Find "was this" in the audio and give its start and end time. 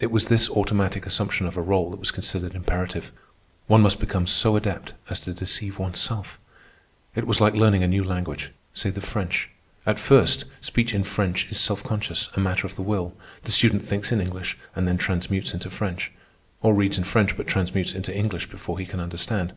0.10-0.50